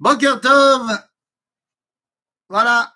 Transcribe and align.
Boker 0.00 0.40
Tov. 0.40 0.90
Voilà. 2.48 2.94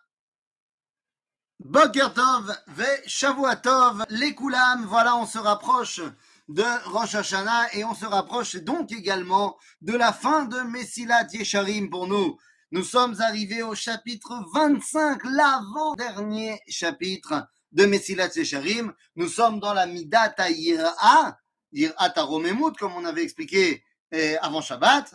Boker 1.61 2.13
Tov, 2.13 2.57
Ve 2.69 2.87
Shavuatov, 3.07 4.05
les 4.11 4.35
Koulam. 4.35 4.85
Voilà, 4.87 5.17
on 5.17 5.27
se 5.27 5.39
rapproche 5.39 6.01
de 6.49 6.65
Rosh 6.91 7.15
Hashanah 7.15 7.75
et 7.75 7.85
on 7.85 7.95
se 7.95 8.07
rapproche 8.07 8.57
donc 8.57 8.91
également 8.91 9.57
de 9.81 9.93
la 9.95 10.13
fin 10.13 10.47
de 10.47 10.59
Messilat 10.61 11.27
Yesharim 11.33 11.89
pour 11.89 12.09
nous. 12.09 12.37
Nous 12.73 12.85
sommes 12.85 13.21
arrivés 13.21 13.63
au 13.63 13.75
chapitre 13.75 14.45
25, 14.55 15.23
l'avant-dernier 15.25 16.61
chapitre 16.69 17.49
de 17.73 17.87
Messilat 17.87 18.31
Yesharim. 18.35 18.93
Nous 19.15 19.29
sommes 19.29 19.61
dans 19.61 19.73
la 19.73 19.87
Midat 19.87 20.35
Yir'a, 20.51 21.39
Yir'at 21.73 22.13
Aromemut, 22.17 22.77
comme 22.77 22.95
on 22.97 23.05
avait 23.05 23.23
expliqué 23.23 23.85
eh, 24.11 24.37
avant 24.39 24.61
Shabbat. 24.61 25.15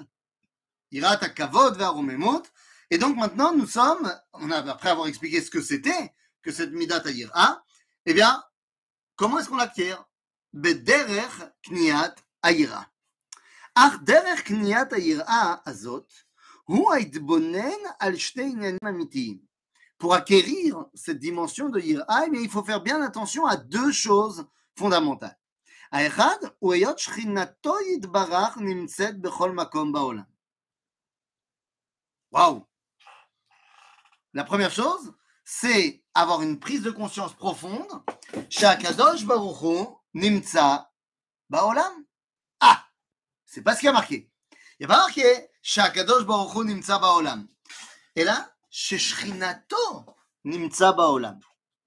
Yir'at 0.92 1.28
Kavod 1.30 1.80
Aromemut. 1.80 2.42
Et 2.90 2.98
donc 2.98 3.16
maintenant, 3.16 3.54
nous 3.54 3.66
sommes, 3.66 4.12
on 4.32 4.50
a, 4.50 4.58
après 4.58 4.90
avoir 4.90 5.06
expliqué 5.06 5.42
ce 5.42 5.50
que 5.50 5.60
c'était, 5.60 6.14
que 6.42 6.52
cette 6.52 6.72
Midat 6.72 7.02
Yir'a, 7.10 7.62
eh 8.06 8.14
bien, 8.14 8.42
comment 9.16 9.38
est-ce 9.38 9.48
qu'on 9.48 9.56
l'acquiert 9.56 10.04
Bederer 10.52 11.28
Kniat 11.62 12.14
Ayira. 12.42 12.86
אך 13.74 13.94
דרך 14.04 14.40
קניית 14.40 14.92
היראה 14.92 15.54
הזאת 15.66 16.12
הוא 16.64 16.94
ההתבונן 16.94 17.80
על 18.00 18.16
שתי 18.16 18.42
עניינים 18.42 18.78
אמיתיים. 18.88 19.48
Pour 19.98 20.14
acquérir 20.14 20.86
cette 20.94 21.18
dimension 21.18 21.68
de 21.68 21.80
Yir'a, 21.80 22.26
il 22.32 22.48
faut 22.48 22.62
faire 22.62 22.80
bien 22.80 23.02
attention 23.02 23.46
à 23.46 23.56
deux 23.56 23.92
choses 23.92 24.46
fondamentales. 24.78 25.36
האחד 25.92 26.36
הוא 26.58 26.74
היות 26.74 26.98
שכינתו 26.98 27.74
יתברך 27.80 28.58
נמצאת 28.60 29.20
בכל 29.20 29.52
מקום 29.52 29.92
בעולם. 29.92 30.22
Waouh 32.33 32.65
La 34.33 34.43
première 34.43 34.71
chose, 34.71 35.13
c'est 35.45 36.03
avoir 36.15 36.41
une 36.41 36.59
prise 36.59 36.81
de 36.81 36.89
conscience 36.89 37.35
profonde. 37.35 37.87
Shakadosh 38.49 39.23
Baruch 39.25 39.61
Hu 39.61 39.85
Nimtza 40.15 40.91
Baolam. 41.51 41.93
Ah 42.59 42.87
C'est 43.45 43.61
pas 43.61 43.75
ce 43.75 43.81
qui 43.81 43.87
a 43.87 43.91
marqué. 43.91 44.31
Il 44.79 44.87
n'y 44.87 44.91
a 44.91 44.95
pas 44.95 44.97
marqué 44.97 45.47
Shakadosh 45.61 46.25
Baruch 46.25 46.55
Hu 46.55 46.65
Nimtza 46.65 46.97
Baolam. 46.97 47.47
Et 48.15 48.23
là, 48.23 48.51
Sheshrinato 48.71 50.05
Nimtza 50.43 50.91
Baolam. 50.91 51.39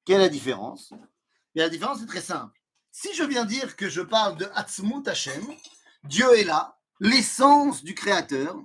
Quelle 0.04 0.20
est 0.20 0.26
la 0.26 0.28
différence? 0.28 0.92
Et 1.56 1.58
La 1.58 1.68
différence 1.68 2.02
est 2.02 2.06
très 2.06 2.20
simple. 2.20 2.56
Si 2.92 3.12
je 3.14 3.24
viens 3.24 3.46
dire 3.46 3.74
que 3.74 3.88
je 3.88 4.00
parle 4.00 4.36
de 4.36 4.48
Hatzmut 4.54 5.08
Hashem, 5.08 5.44
Dieu 6.04 6.38
est 6.38 6.44
là, 6.44 6.78
l'essence 7.00 7.82
du 7.82 7.96
Créateur, 7.96 8.56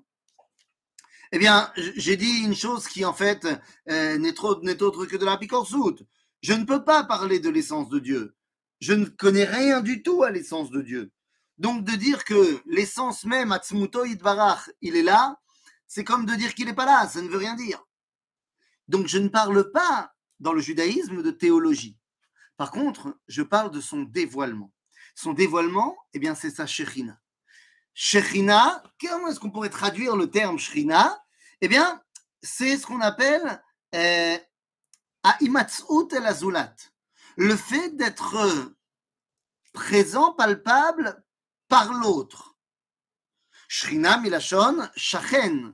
eh 1.32 1.40
bien, 1.40 1.72
j'ai 1.96 2.18
dit 2.18 2.40
une 2.44 2.56
chose 2.56 2.88
qui, 2.88 3.06
en 3.06 3.14
fait, 3.14 3.48
euh, 3.90 4.18
n'est 4.18 4.40
autre 4.42 5.06
que 5.06 5.16
de 5.16 5.26
la 5.26 5.38
picorsoute. 5.38 6.04
Je 6.42 6.54
ne 6.54 6.66
peux 6.66 6.84
pas 6.84 7.04
parler 7.04 7.40
de 7.40 7.50
l'essence 7.50 7.88
de 7.90 8.00
Dieu. 8.00 8.36
Je 8.82 8.94
ne 8.94 9.06
connais 9.06 9.46
rien 9.46 9.82
du 9.82 10.04
tout 10.04 10.24
à 10.24 10.32
l'essence 10.32 10.72
de 10.72 10.82
Dieu. 10.82 11.12
Donc, 11.58 11.86
de 11.86 11.94
dire 11.94 12.26
que 12.26 12.62
l'essence 12.66 13.24
même, 13.24 13.52
Atzmuto 13.52 14.04
Yitbarach, 14.04 14.70
il 14.82 14.98
est 14.98 15.04
là, 15.04 15.38
c'est 15.88 16.04
comme 16.04 16.26
de 16.26 16.36
dire 16.36 16.54
qu'il 16.54 16.66
n'est 16.66 16.74
pas 16.74 16.86
là. 16.86 17.08
Ça 17.08 17.22
ne 17.22 17.30
veut 17.30 17.38
rien 17.38 17.56
dire. 17.56 17.82
Donc, 18.88 19.08
je 19.08 19.18
ne 19.18 19.30
parle 19.30 19.72
pas 19.72 20.14
dans 20.40 20.54
le 20.54 20.62
judaïsme 20.62 21.22
de 21.22 21.32
théologie. 21.32 21.98
Par 22.58 22.72
contre, 22.72 23.18
je 23.28 23.44
parle 23.44 23.72
de 23.72 23.80
son 23.80 24.02
dévoilement. 24.02 24.74
Son 25.16 25.34
dévoilement, 25.34 25.96
eh 26.14 26.20
bien, 26.20 26.36
c'est 26.36 26.50
sa 26.50 26.66
Shechina. 26.66 27.20
Shechina, 27.94 28.84
comment 29.00 29.28
est-ce 29.28 29.40
qu'on 29.40 29.52
pourrait 29.52 29.70
traduire 29.70 30.16
le 30.16 30.30
terme 30.30 30.58
Shechina 30.58 31.24
Eh 31.62 31.68
bien, 31.68 32.02
c'est 32.42 32.78
ce 32.78 32.86
qu'on 32.86 33.02
appelle 33.02 33.62
euh, 33.96 34.38
Aimatzut 35.42 36.12
el 36.12 36.26
Azulat. 36.26 36.76
Le 37.38 37.56
fait 37.56 37.96
d'être 37.96 38.74
présent, 39.74 40.34
palpable 40.34 41.24
par 41.68 41.94
l'autre. 41.94 42.56
Shrina 43.68 44.18
milachon, 44.18 44.90
shachen. 44.96 45.74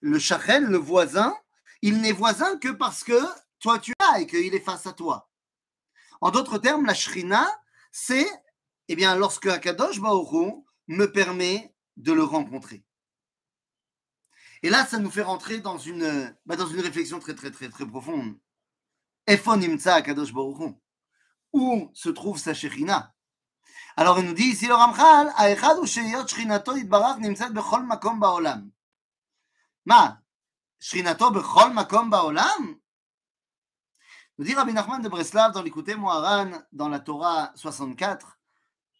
Le 0.00 0.18
shachen, 0.18 0.66
le 0.66 0.78
voisin, 0.78 1.34
il 1.82 2.00
n'est 2.00 2.12
voisin 2.12 2.56
que 2.58 2.68
parce 2.68 3.02
que 3.02 3.20
toi 3.58 3.78
tu 3.78 3.92
as 3.98 4.20
et 4.20 4.26
qu'il 4.26 4.54
est 4.54 4.60
face 4.60 4.86
à 4.86 4.92
toi. 4.92 5.30
En 6.20 6.30
d'autres 6.30 6.58
termes, 6.58 6.86
la 6.86 6.94
shrina, 6.94 7.46
c'est 7.90 8.30
eh 8.88 8.96
bien, 8.96 9.16
lorsque 9.16 9.46
Akadosh 9.46 9.98
Hu 9.98 10.64
me 10.86 11.06
permet 11.06 11.74
de 11.96 12.12
le 12.12 12.24
rencontrer. 12.24 12.84
Et 14.62 14.70
là, 14.70 14.86
ça 14.86 14.98
nous 14.98 15.10
fait 15.10 15.22
rentrer 15.22 15.60
dans 15.60 15.78
une, 15.78 16.34
bah, 16.46 16.56
dans 16.56 16.66
une 16.66 16.80
réflexion 16.80 17.18
très, 17.18 17.34
très, 17.34 17.50
très, 17.50 17.68
très 17.68 17.86
profonde. 17.86 18.38
Kadosh 19.26 20.32
Où 21.52 21.90
se 21.92 22.08
trouve 22.08 22.38
sa 22.38 22.54
Shekhinah? 22.54 23.14
Alors, 23.96 24.18
il 24.18 24.26
nous 24.26 24.34
dit 24.34 24.44
ici 24.44 24.66
le 24.66 24.74
Ramchal, 24.74 25.32
Aechad 25.36 25.78
ou 25.78 25.86
Sheyot 25.86 26.26
Shechinato 26.26 26.76
Itbarach 26.76 27.18
Nimtzat 27.18 27.50
Bechol 27.50 27.84
Makom 27.84 28.18
Baolam. 28.18 28.70
Ma 29.84 30.18
Shechinato 30.80 31.30
Bechol 31.30 31.72
Makom 31.72 32.10
Baolam? 32.10 32.76
Nous 34.36 34.44
dit 34.44 34.54
Rabbi 34.54 34.72
Nachman 34.72 35.00
de 35.00 35.08
Breslav 35.08 35.52
dans 35.52 35.62
l'écouté 35.62 35.94
Moharan, 35.94 36.50
dans 36.72 36.88
la 36.88 36.98
Torah 36.98 37.52
64, 37.54 38.36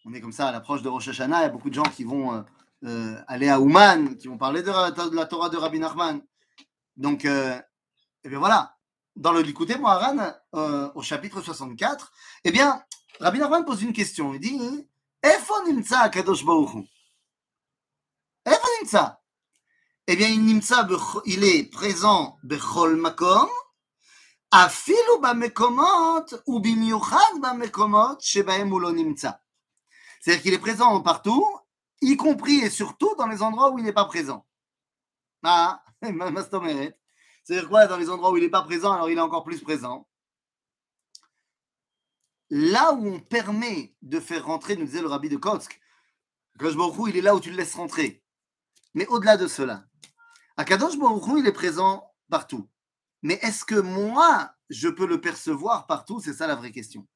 on 0.04 0.12
est 0.12 0.20
comme 0.20 0.32
ça 0.32 0.48
à 0.48 0.52
l'approche 0.52 0.82
de 0.82 0.88
Rosh 0.88 1.08
Hashanah. 1.08 1.40
Il 1.40 1.42
y 1.42 1.46
a 1.46 1.48
beaucoup 1.48 1.70
de 1.70 1.74
gens 1.74 1.82
qui 1.82 2.04
vont 2.04 2.34
euh, 2.34 2.42
euh, 2.84 3.16
aller 3.26 3.48
à 3.48 3.60
Ouman, 3.60 4.16
qui 4.16 4.28
vont 4.28 4.36
parler 4.36 4.62
de, 4.62 4.70
la 5.14 5.26
Torah 5.26 5.48
de 5.48 5.56
Rabbi 5.56 5.78
Nachman. 5.78 6.20
Donc, 6.96 7.24
euh, 7.24 7.58
et 8.22 8.28
bien 8.28 8.38
voilà. 8.38 8.76
Dans 9.16 9.32
le 9.32 9.42
Likuté 9.42 9.76
Moharan, 9.78 10.34
au 10.94 11.02
chapitre 11.02 11.40
64, 11.40 12.12
eh 12.44 12.50
bien, 12.50 12.82
Rabbi 13.20 13.38
Nachman 13.38 13.64
pose 13.64 13.82
une 13.82 13.92
question. 13.92 14.34
Il 14.34 14.40
dit 14.40 14.88
Efon 15.22 15.66
nimtza 15.66 16.08
kadosh 16.08 16.44
Baruchu 16.44 16.82
Efon 18.44 19.12
Eh 20.08 20.16
bien, 20.16 20.28
il, 20.28 20.44
nimtza, 20.44 20.86
il 21.26 21.44
est 21.44 21.70
présent 21.70 22.38
bechol 22.42 22.96
makom, 22.96 23.48
afilu 24.50 25.20
bamekomot, 25.22 26.26
ou 26.46 26.58
bimiuchad 26.58 27.40
bamekomot, 27.40 28.18
shebaem 28.20 28.68
lo. 28.70 28.90
C'est-à-dire 30.24 30.42
qu'il 30.42 30.54
est 30.54 30.58
présent 30.58 31.02
partout, 31.02 31.46
y 32.00 32.16
compris 32.16 32.60
et 32.60 32.70
surtout 32.70 33.14
dans 33.18 33.26
les 33.26 33.42
endroits 33.42 33.70
où 33.70 33.78
il 33.78 33.84
n'est 33.84 33.92
pas 33.92 34.06
présent. 34.06 34.46
Ah, 35.42 35.84
c'est-à-dire 36.02 37.68
quoi 37.68 37.86
Dans 37.86 37.98
les 37.98 38.08
endroits 38.08 38.30
où 38.30 38.38
il 38.38 38.42
n'est 38.42 38.48
pas 38.48 38.62
présent, 38.62 38.92
alors 38.92 39.10
il 39.10 39.18
est 39.18 39.20
encore 39.20 39.44
plus 39.44 39.60
présent. 39.60 40.08
Là 42.48 42.94
où 42.94 43.06
on 43.06 43.20
permet 43.20 43.94
de 44.00 44.18
faire 44.18 44.46
rentrer, 44.46 44.76
nous 44.76 44.86
disait 44.86 45.02
le 45.02 45.08
rabbi 45.08 45.28
de 45.28 45.36
Kotsk, 45.36 45.78
Akadosh 46.54 46.76
Baruch 46.78 47.10
il 47.10 47.18
est 47.18 47.20
là 47.20 47.34
où 47.34 47.40
tu 47.40 47.50
le 47.50 47.58
laisses 47.58 47.74
rentrer. 47.74 48.24
Mais 48.94 49.06
au-delà 49.08 49.36
de 49.36 49.46
cela, 49.46 49.84
Akadosh 50.56 50.96
Baruch 50.96 51.38
il 51.38 51.46
est 51.46 51.52
présent 51.52 52.14
partout. 52.30 52.66
Mais 53.20 53.34
est-ce 53.42 53.66
que 53.66 53.78
moi, 53.78 54.54
je 54.70 54.88
peux 54.88 55.06
le 55.06 55.20
percevoir 55.20 55.86
partout? 55.86 56.18
C'est 56.18 56.32
ça 56.32 56.46
la 56.46 56.54
vraie 56.54 56.72
question. 56.72 57.06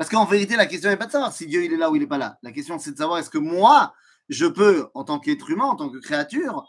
Parce 0.00 0.08
qu'en 0.08 0.24
vérité, 0.24 0.56
la 0.56 0.64
question 0.64 0.88
n'est 0.88 0.96
pas 0.96 1.04
de 1.04 1.12
savoir 1.12 1.30
si 1.30 1.46
Dieu 1.46 1.62
est 1.62 1.76
là 1.76 1.90
ou 1.90 1.94
il 1.94 1.98
n'est 1.98 2.06
pas 2.06 2.16
là. 2.16 2.38
La 2.42 2.52
question, 2.52 2.78
c'est 2.78 2.92
de 2.92 2.96
savoir 2.96 3.18
est-ce 3.18 3.28
que 3.28 3.36
moi, 3.36 3.94
je 4.30 4.46
peux, 4.46 4.88
en 4.94 5.04
tant 5.04 5.20
qu'être 5.20 5.50
humain, 5.50 5.66
en 5.66 5.76
tant 5.76 5.90
que 5.90 5.98
créature, 5.98 6.66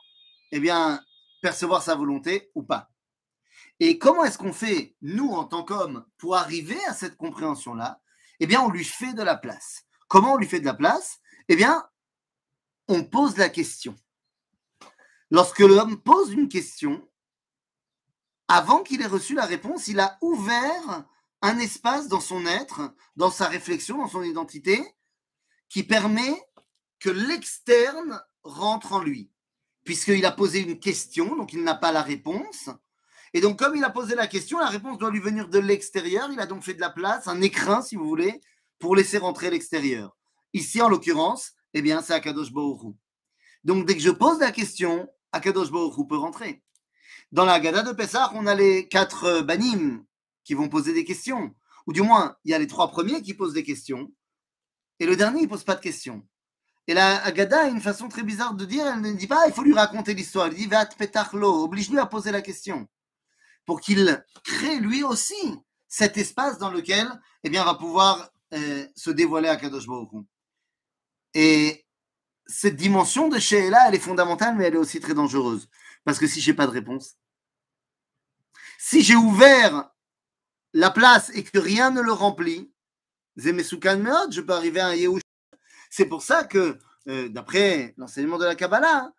eh 0.51 0.59
bien, 0.59 1.01
percevoir 1.41 1.81
sa 1.81 1.95
volonté 1.95 2.51
ou 2.55 2.63
pas? 2.63 2.91
Et 3.79 3.97
comment 3.97 4.25
est-ce 4.25 4.37
qu'on 4.37 4.51
fait, 4.51 4.97
nous, 5.01 5.29
en 5.29 5.45
tant 5.45 5.63
qu'hommes, 5.63 6.05
pour 6.17 6.35
arriver 6.35 6.77
à 6.89 6.93
cette 6.93 7.15
compréhension-là? 7.15 8.01
Eh 8.41 8.47
bien, 8.47 8.59
on 8.63 8.69
lui 8.69 8.83
fait 8.83 9.13
de 9.13 9.23
la 9.23 9.37
place. 9.37 9.83
Comment 10.09 10.33
on 10.33 10.37
lui 10.37 10.45
fait 10.45 10.59
de 10.59 10.65
la 10.65 10.73
place? 10.73 11.19
Eh 11.47 11.55
bien, 11.55 11.87
on 12.89 13.05
pose 13.05 13.37
la 13.37 13.47
question. 13.47 13.95
Lorsque 15.29 15.59
l'homme 15.59 16.01
pose 16.01 16.33
une 16.33 16.49
question, 16.49 17.09
avant 18.49 18.83
qu'il 18.83 19.01
ait 19.01 19.07
reçu 19.07 19.35
la 19.35 19.45
réponse, 19.45 19.87
il 19.87 20.01
a 20.01 20.17
ouvert 20.19 21.05
un 21.41 21.57
espace 21.59 22.07
dans 22.07 22.19
son 22.19 22.45
être, 22.45 22.93
dans 23.15 23.31
sa 23.31 23.47
réflexion, 23.47 23.97
dans 23.97 24.07
son 24.07 24.23
identité, 24.23 24.79
qui 25.69 25.83
permet 25.83 26.41
que 26.99 27.09
l'externe 27.09 28.21
rentre 28.43 28.93
en 28.93 28.99
lui. 28.99 29.31
Puisqu'il 29.83 30.25
a 30.25 30.31
posé 30.31 30.59
une 30.59 30.79
question, 30.79 31.35
donc 31.35 31.53
il 31.53 31.63
n'a 31.63 31.73
pas 31.73 31.91
la 31.91 32.03
réponse. 32.03 32.69
Et 33.33 33.41
donc, 33.41 33.57
comme 33.57 33.75
il 33.75 33.83
a 33.83 33.89
posé 33.89 34.13
la 34.13 34.27
question, 34.27 34.59
la 34.59 34.67
réponse 34.67 34.97
doit 34.97 35.09
lui 35.09 35.19
venir 35.19 35.47
de 35.47 35.57
l'extérieur. 35.57 36.29
Il 36.31 36.39
a 36.39 36.45
donc 36.45 36.63
fait 36.63 36.73
de 36.73 36.81
la 36.81 36.89
place, 36.89 37.27
un 37.27 37.41
écrin, 37.41 37.81
si 37.81 37.95
vous 37.95 38.07
voulez, 38.07 38.41
pour 38.77 38.95
laisser 38.95 39.17
rentrer 39.17 39.49
l'extérieur. 39.49 40.15
Ici, 40.53 40.81
en 40.81 40.89
l'occurrence, 40.89 41.53
eh 41.73 41.81
bien, 41.81 42.01
c'est 42.01 42.13
Akadosh 42.13 42.49
Hu. 42.49 42.93
Donc, 43.63 43.87
dès 43.87 43.95
que 43.95 44.01
je 44.01 44.11
pose 44.11 44.39
la 44.39 44.51
question, 44.51 45.07
Akadosh 45.31 45.69
Hu 45.69 46.07
peut 46.07 46.17
rentrer. 46.17 46.61
Dans 47.31 47.45
la 47.45 47.53
Haggadah 47.53 47.83
de 47.83 47.93
Pessah, 47.93 48.29
on 48.35 48.45
a 48.45 48.53
les 48.53 48.89
quatre 48.89 49.23
euh, 49.23 49.41
banim 49.41 50.03
qui 50.51 50.55
vont 50.55 50.67
poser 50.67 50.91
des 50.91 51.05
questions. 51.05 51.55
Ou 51.87 51.93
du 51.93 52.01
moins, 52.01 52.35
il 52.43 52.51
y 52.51 52.53
a 52.53 52.59
les 52.59 52.67
trois 52.67 52.91
premiers 52.91 53.21
qui 53.21 53.33
posent 53.33 53.53
des 53.53 53.63
questions. 53.63 54.11
Et 54.99 55.05
le 55.05 55.15
dernier, 55.15 55.39
il 55.39 55.43
ne 55.43 55.47
pose 55.47 55.63
pas 55.63 55.75
de 55.75 55.79
questions. 55.79 56.27
Et 56.87 56.93
la 56.93 57.23
Agada 57.23 57.61
a 57.61 57.67
une 57.69 57.79
façon 57.79 58.09
très 58.09 58.23
bizarre 58.23 58.53
de 58.53 58.65
dire, 58.65 58.85
elle 58.85 58.99
ne 58.99 59.13
dit 59.13 59.27
pas, 59.27 59.47
il 59.47 59.53
faut 59.53 59.63
lui 59.63 59.73
raconter 59.73 60.13
l'histoire, 60.13 60.47
elle 60.47 60.55
dit, 60.55 60.67
va 60.67 60.85
petachlo, 60.85 61.63
oblige-lui 61.63 61.99
à 61.99 62.05
poser 62.05 62.31
la 62.31 62.41
question, 62.41 62.85
pour 63.65 63.79
qu'il 63.79 64.21
crée 64.43 64.77
lui 64.81 65.03
aussi 65.03 65.41
cet 65.87 66.17
espace 66.17 66.57
dans 66.57 66.69
lequel, 66.69 67.07
eh 67.45 67.49
bien, 67.49 67.63
va 67.63 67.75
pouvoir 67.75 68.29
euh, 68.53 68.85
se 68.93 69.09
dévoiler 69.09 69.47
à 69.47 69.55
Kadosh 69.55 69.87
Baruch 69.87 70.09
Et 71.33 71.85
cette 72.45 72.75
dimension 72.75 73.29
de 73.29 73.39
Sheila, 73.39 73.87
elle 73.87 73.95
est 73.95 73.99
fondamentale, 73.99 74.57
mais 74.57 74.65
elle 74.65 74.73
est 74.73 74.85
aussi 74.85 74.99
très 74.99 75.13
dangereuse. 75.13 75.69
Parce 76.03 76.19
que 76.19 76.27
si 76.27 76.41
j'ai 76.41 76.53
pas 76.53 76.67
de 76.67 76.71
réponse, 76.71 77.15
si 78.77 79.01
j'ai 79.01 79.15
ouvert 79.15 79.89
la 80.73 80.89
place 80.89 81.31
et 81.33 81.43
que 81.43 81.59
rien 81.59 81.91
ne 81.91 82.01
le 82.01 82.11
remplit, 82.11 82.71
je 83.35 84.41
peux 84.41 84.53
arriver 84.53 84.79
à 84.79 84.87
un. 84.89 85.19
C'est 85.89 86.05
pour 86.05 86.21
ça 86.21 86.43
que, 86.43 86.77
euh, 87.07 87.29
d'après 87.29 87.93
l'enseignement 87.97 88.37
de 88.37 88.45
la 88.45 88.55
Kabbalah, 88.55 89.13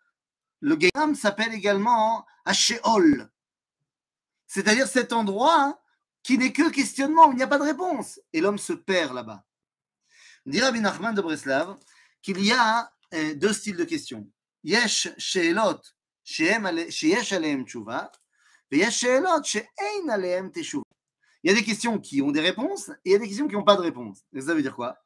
le 0.61 0.77
Geham 0.79 1.15
s'appelle 1.15 1.53
également 1.53 2.25
Asheol. 2.45 3.31
C'est-à-dire 4.47 4.87
cet 4.87 5.13
endroit 5.13 5.81
qui 6.23 6.39
n'est 6.39 6.53
que 6.53 6.71
questionnement, 6.71 7.29
où 7.29 7.33
il 7.33 7.37
n'y 7.37 7.43
a 7.43 7.49
pas 7.49 7.59
de 7.59 7.65
réponse. 7.65 8.21
Et 8.33 8.41
l'homme 8.41 8.59
se 8.59 8.73
perd 8.73 9.15
là-bas. 9.15 9.45
Dit 10.47 10.61
Rabbi 10.61 10.81
Nachman 10.81 11.15
de 11.15 11.21
Breslav 11.21 11.77
qu'il 12.21 12.45
y 12.45 12.53
a 12.53 12.93
euh, 13.15 13.35
deux 13.35 13.53
styles 13.53 13.77
de 13.77 13.85
questions. 13.85 14.29
Yesh 14.65 15.09
she'elot 15.19 15.81
sheyesh 16.25 17.33
aleem 17.33 17.67
tshuva, 17.67 18.13
et 18.71 18.79
yesh 18.79 18.99
she'elot 18.99 19.43
she'ein 19.43 20.51
teshuva. 20.51 20.85
Il 21.43 21.51
y 21.51 21.55
a 21.55 21.57
des 21.57 21.65
questions 21.65 21.99
qui 21.99 22.23
ont 22.23 22.31
des 22.31 22.41
réponses 22.41 22.91
et 23.05 23.11
il 23.11 23.13
y 23.13 23.15
a 23.15 23.19
des 23.19 23.27
questions 23.29 23.49
qui 23.49 23.55
n'ont 23.55 23.65
pas 23.65 23.77
de 23.77 23.83
réponse. 23.83 24.21
Et 24.33 24.41
ça 24.41 24.55
veut 24.55 24.63
dire 24.63 24.77
quoi? 24.77 24.97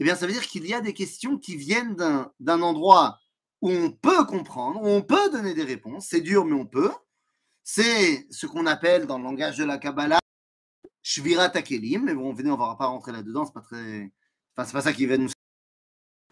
Eh 0.00 0.04
bien, 0.04 0.16
ça 0.16 0.26
veut 0.26 0.32
dire 0.32 0.46
qu'il 0.46 0.66
y 0.66 0.74
a 0.74 0.80
des 0.80 0.94
questions 0.94 1.38
qui 1.38 1.56
viennent 1.56 1.94
d'un 1.94 2.62
endroit 2.62 3.18
où 3.60 3.70
on 3.70 3.90
peut 3.90 4.24
comprendre, 4.24 4.82
où 4.82 4.88
on 4.88 5.02
peut 5.02 5.30
donner 5.30 5.54
des 5.54 5.62
réponses. 5.62 6.06
C'est 6.08 6.20
dur, 6.20 6.44
mais 6.44 6.54
on 6.54 6.66
peut. 6.66 6.92
C'est 7.62 8.26
ce 8.30 8.46
qu'on 8.46 8.66
appelle 8.66 9.06
dans 9.06 9.18
le 9.18 9.24
langage 9.24 9.56
de 9.56 9.64
la 9.64 9.78
Kabbalah 9.78 10.18
Shvirat 11.02 11.52
Akelim. 11.54 12.04
Mais 12.04 12.14
bon, 12.14 12.32
venez, 12.32 12.50
on 12.50 12.54
ne 12.54 12.58
va 12.58 12.76
pas 12.76 12.86
rentrer 12.86 13.12
là-dedans. 13.12 13.46
C'est 13.46 13.54
pas 13.54 13.60
très. 13.60 14.12
Enfin, 14.56 14.66
c'est 14.66 14.72
pas 14.72 14.82
ça 14.82 14.92
qui 14.92 15.06
va 15.06 15.16
nous. 15.16 15.30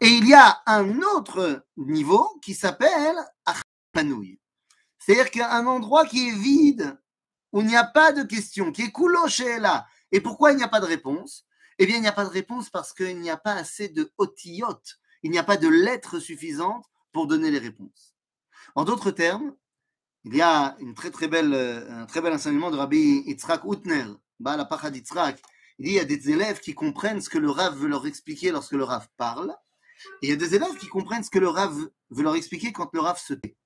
Et 0.01 0.09
il 0.09 0.27
y 0.29 0.35
a 0.35 0.61
un 0.67 1.01
autre 1.01 1.65
niveau 1.77 2.29
qui 2.43 2.55
s'appelle 2.55 3.17
Achpanouy. 3.45 4.41
C'est-à-dire 4.99 5.31
qu'il 5.31 5.41
y 5.41 5.45
a 5.45 5.55
un 5.55 5.67
endroit 5.67 6.05
qui 6.07 6.29
est 6.29 6.35
vide, 6.35 6.99
où 7.53 7.61
il 7.61 7.67
n'y 7.67 7.77
a 7.77 7.85
pas 7.85 8.13
de 8.13 8.23
question, 8.23 8.73
qui 8.73 8.83
est 8.83 9.29
chez 9.29 9.59
là? 9.59 9.87
Et 10.11 10.21
pourquoi 10.21 10.53
il 10.53 10.57
n'y 10.57 10.63
a 10.63 10.69
pas 10.69 10.81
de 10.81 10.87
réponse? 10.87 11.47
Eh 11.79 11.87
bien, 11.87 11.97
il 11.97 12.03
n'y 12.03 12.09
a 12.09 12.13
pas 12.13 12.25
de 12.25 12.31
réponse 12.31 12.71
parce 12.71 12.93
qu'il 12.93 13.19
n'y 13.21 13.31
a 13.31 13.37
pas 13.37 13.55
assez 13.55 13.89
de 13.89 14.13
otiotes, 14.19 14.99
il 15.23 15.31
n'y 15.31 15.39
a 15.39 15.45
pas 15.45 15.57
de 15.57 15.69
lettres 15.69 16.19
suffisantes 16.19 16.87
pour 17.13 17.27
donner 17.27 17.51
les 17.51 17.59
réponses. 17.59 18.15
En 18.75 18.85
d'autres 18.85 19.11
termes, 19.11 19.55
il 20.25 20.37
y 20.37 20.43
a 20.43 20.77
une 20.79 20.95
très 20.95 21.11
très 21.11 21.29
belle, 21.29 21.55
un 21.55 22.07
très 22.07 22.21
bel 22.21 22.33
enseignement 22.33 22.71
de 22.71 22.77
Rabbi 22.77 23.25
Yitzhak 23.27 23.65
Utner, 23.65 24.07
Baal 24.39 24.67
Yitzhak. 24.95 25.43
Il 25.79 25.89
il 25.89 25.95
y 25.95 25.99
a 25.99 26.05
des 26.05 26.31
élèves 26.31 26.61
qui 26.61 26.75
comprennent 26.75 27.21
ce 27.21 27.29
que 27.29 27.39
le 27.39 27.51
Rav 27.51 27.77
veut 27.77 27.89
leur 27.89 28.07
expliquer 28.07 28.53
lorsque 28.53 28.73
le 28.73 28.85
Rav 28.85 29.09
parle, 29.17 29.57
et 30.21 30.27
il 30.27 30.31
y 30.31 30.33
a 30.33 30.37
des 30.37 30.55
élèves 30.55 30.77
qui 30.79 30.87
comprennent 30.87 31.25
ce 31.25 31.31
que 31.31 31.39
le 31.39 31.49
Rav 31.49 31.75
veut 32.11 32.23
leur 32.23 32.37
expliquer 32.37 32.73
quand 32.73 32.91
le 32.93 33.01
Rav 33.01 33.19
se 33.19 33.35
tait. 33.35 33.57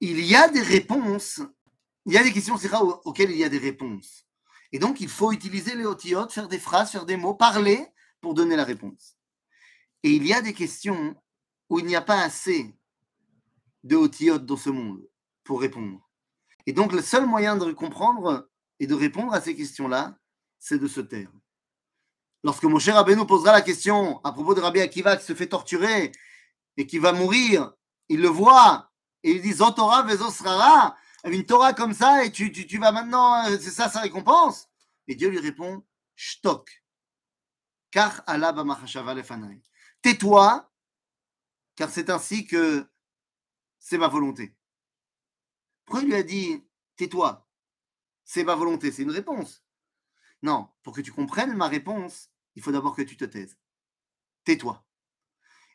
Il 0.00 0.24
y 0.24 0.36
a 0.36 0.48
des 0.48 0.62
réponses, 0.62 1.40
il 2.06 2.12
y 2.12 2.18
a 2.18 2.22
des 2.22 2.32
questions 2.32 2.56
auxquelles 3.04 3.30
il 3.30 3.38
y 3.38 3.44
a 3.44 3.48
des 3.48 3.58
réponses. 3.58 4.24
Et 4.72 4.78
donc, 4.78 5.00
il 5.00 5.08
faut 5.08 5.32
utiliser 5.32 5.74
les 5.74 5.86
otiotes, 5.86 6.32
faire 6.32 6.48
des 6.48 6.58
phrases, 6.58 6.90
faire 6.90 7.06
des 7.06 7.16
mots, 7.16 7.34
parler 7.34 7.86
pour 8.20 8.34
donner 8.34 8.56
la 8.56 8.64
réponse. 8.64 9.16
Et 10.02 10.10
il 10.10 10.26
y 10.26 10.32
a 10.32 10.42
des 10.42 10.52
questions 10.52 11.16
où 11.70 11.78
il 11.78 11.86
n'y 11.86 11.96
a 11.96 12.02
pas 12.02 12.20
assez 12.22 12.74
de 13.84 13.96
otiotes 13.96 14.44
dans 14.44 14.56
ce 14.56 14.70
monde 14.70 15.08
pour 15.44 15.60
répondre. 15.60 16.08
Et 16.66 16.72
donc, 16.72 16.92
le 16.92 17.02
seul 17.02 17.26
moyen 17.26 17.56
de 17.56 17.72
comprendre 17.72 18.48
et 18.78 18.86
de 18.86 18.94
répondre 18.94 19.32
à 19.32 19.40
ces 19.40 19.56
questions-là, 19.56 20.18
c'est 20.58 20.78
de 20.78 20.86
se 20.86 21.00
taire. 21.00 21.32
Lorsque 22.44 22.64
mon 22.64 22.78
cher 22.78 23.04
nous 23.04 23.26
posera 23.26 23.52
la 23.52 23.62
question 23.62 24.20
à 24.22 24.32
propos 24.32 24.54
de 24.54 24.60
Rabbi 24.60 24.80
Akiva 24.80 25.16
qui 25.16 25.24
se 25.24 25.34
fait 25.34 25.48
torturer 25.48 26.12
et 26.76 26.86
qui 26.86 26.98
va 26.98 27.12
mourir, 27.12 27.72
il 28.08 28.20
le 28.20 28.28
voit, 28.28 28.90
et 29.22 29.32
il 29.32 29.42
dit 29.42 29.52
Zotora 29.52 30.02
Vezosrara, 30.02 30.96
une 31.24 31.44
Torah 31.44 31.74
comme 31.74 31.94
ça, 31.94 32.24
et 32.24 32.32
tu, 32.32 32.52
tu, 32.52 32.66
tu 32.66 32.78
vas 32.78 32.92
maintenant, 32.92 33.44
euh, 33.46 33.58
c'est 33.58 33.70
ça 33.70 33.88
sa 33.88 34.00
récompense. 34.00 34.68
Et 35.06 35.14
Dieu 35.14 35.28
lui 35.28 35.38
répond 35.38 35.84
Shtok. 36.14 36.84
Car 37.90 38.22
Allah 38.26 38.52
lefanai. 38.52 39.62
Tais-toi, 40.02 40.70
car 41.74 41.90
c'est 41.90 42.10
ainsi 42.10 42.46
que 42.46 42.86
c'est 43.78 43.98
ma 43.98 44.08
volonté. 44.08 44.54
Pourquoi 45.84 46.02
il 46.02 46.08
lui 46.08 46.14
a 46.14 46.22
dit 46.22 46.64
Tais-toi? 46.96 47.48
C'est 48.24 48.44
ma 48.44 48.54
volonté, 48.54 48.92
c'est 48.92 49.02
une 49.02 49.10
réponse. 49.10 49.64
Non, 50.42 50.68
pour 50.82 50.94
que 50.94 51.00
tu 51.00 51.12
comprennes 51.12 51.54
ma 51.56 51.66
réponse, 51.66 52.30
il 52.54 52.62
faut 52.62 52.72
d'abord 52.72 52.94
que 52.94 53.02
tu 53.02 53.16
te 53.16 53.24
taises. 53.24 53.56
Tais-toi. 54.44 54.84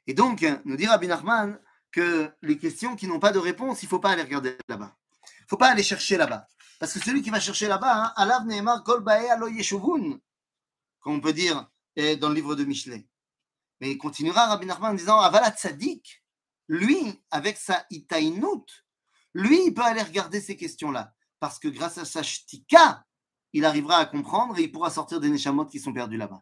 Et 0.06 0.13
donc, 0.13 0.45
nous 0.66 0.75
dit 0.75 0.86
Rabbi 0.86 1.07
Nachman, 1.07 1.60
que 1.94 2.30
les 2.42 2.57
questions 2.57 2.95
qui 2.95 3.07
n'ont 3.07 3.19
pas 3.19 3.31
de 3.31 3.40
réponse, 3.40 3.84
il 3.84 3.86
ne 3.86 3.90
faut 3.90 4.00
pas 4.00 4.10
aller 4.10 4.24
regarder 4.24 4.57
là-bas. 4.68 4.98
Il 5.25 5.44
ne 5.44 5.48
faut 5.48 5.57
pas 5.57 5.69
aller 5.69 5.84
chercher 5.84 6.18
là-bas. 6.18 6.48
Parce 6.80 6.92
que 6.92 7.00
celui 7.00 7.22
qui 7.22 7.30
va 7.30 7.40
chercher 7.40 7.68
là-bas, 7.68 8.07
hein, 8.07 8.13
Alav 8.18 8.45
Nehemar 8.45 8.84
Kol 8.84 9.07
Alo 9.07 9.48
comme 11.00 11.16
on 11.16 11.22
peut 11.22 11.34
dire 11.34 11.69
dans 12.19 12.30
le 12.30 12.36
livre 12.36 12.56
de 12.56 12.63
Michelet. 12.63 13.07
Mais 13.80 13.92
il 13.92 13.98
continuera 13.98 14.48
Rabbi 14.48 14.66
Nachman 14.66 14.92
en 14.92 14.95
disant 14.95 15.19
Avalat 15.19 15.51
Tzadik, 15.51 16.24
lui, 16.68 17.22
avec 17.30 17.57
sa 17.57 17.86
Itainout, 17.92 18.66
lui, 19.34 19.68
il 19.68 19.74
peut 19.74 19.84
aller 19.84 20.01
regarder 20.01 20.42
ces 20.42 20.56
questions-là. 20.57 21.13
Parce 21.40 21.60
que 21.60 21.68
grâce 21.68 21.98
à 21.98 22.06
sa 22.06 22.24
shtika, 22.24 23.06
il 23.51 23.66
arrivera 23.66 23.98
à 23.98 24.06
comprendre 24.06 24.57
et 24.57 24.63
il 24.63 24.72
pourra 24.72 24.90
sortir 24.90 25.19
des 25.19 25.30
neshamot 25.30 25.66
qui 25.66 25.80
sont 25.80 25.94
perdus 25.94 26.18
là-bas. 26.18 26.42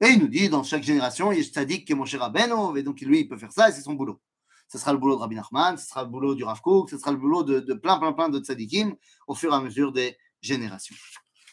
Et 0.00 0.08
il 0.08 0.18
nous 0.18 0.28
dit, 0.28 0.48
dans 0.48 0.64
chaque 0.64 0.82
génération, 0.82 1.30
il 1.30 1.38
y 1.38 1.40
a 1.42 1.44
Tzadik 1.44 1.86
qui 1.86 1.92
est 1.92 1.94
mon 1.94 2.06
cher 2.06 2.28
et 2.76 2.82
donc 2.82 3.00
lui, 3.02 3.20
il 3.20 3.28
peut 3.28 3.38
faire 3.38 3.52
ça 3.52 3.68
et 3.68 3.72
c'est 3.72 3.82
son 3.82 3.92
boulot 3.92 4.20
ce 4.68 4.78
sera 4.78 4.92
le 4.92 4.98
boulot 4.98 5.16
de 5.16 5.20
Rabbi 5.20 5.36
Nachman, 5.36 5.76
ce 5.76 5.86
sera 5.86 6.02
le 6.02 6.08
boulot 6.08 6.34
du 6.34 6.44
Rav 6.44 6.60
Kook, 6.60 6.90
ce 6.90 6.98
sera 6.98 7.10
le 7.10 7.16
boulot 7.16 7.42
de, 7.42 7.74
plein, 7.74 7.98
plein, 7.98 8.12
plein 8.12 8.28
de 8.28 8.38
tzadikim 8.40 8.94
au 9.26 9.34
fur 9.34 9.52
et 9.52 9.56
à 9.56 9.60
mesure 9.60 9.92
des 9.92 10.16
générations. 10.40 10.96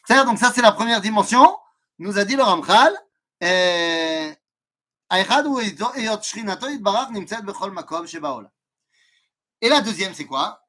C'est-à-dire, 0.06 0.26
donc 0.26 0.40
ça, 0.40 0.52
c'est 0.54 0.62
la 0.62 0.72
première 0.72 1.02
dimension. 1.02 1.58
Nous 2.00 2.18
a 2.18 2.26
dit 2.26 2.36
le 2.36 2.44
Ramchal, 2.44 2.94
et 3.40 4.34
la 9.70 9.82
deuxième, 9.82 10.14
c'est 10.14 10.26
quoi? 10.26 10.64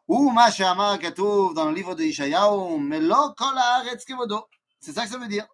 הוא 0.04 0.32
מה 0.32 0.50
שאמר 0.50 0.92
הכתוב 0.92 1.58
dans 1.58 1.70
le 1.70 1.78
livre 1.78 1.94
de 1.94 2.02
ישעיהו, 2.02 2.78
מלוא 2.78 3.28
כל 3.36 3.58
הארץ 3.58 4.04
כבודו. 4.04 4.46
זה 4.80 5.02
ça 5.02 5.04
que 5.04 5.10
ça 5.10 5.18
veut 5.18 5.30
dire. 5.30 5.46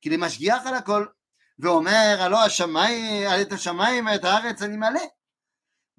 כי 0.00 0.10
למשגיח 0.10 0.66
על 0.66 0.74
הכל. 0.74 1.06
ואומר, 1.58 2.16
הלא 2.20 2.44
השמיים, 2.44 3.28
את 3.42 3.52
השמיים 3.52 4.06
ואת 4.06 4.24
הארץ 4.24 4.62
אני 4.62 4.76
מלא. 4.76 5.00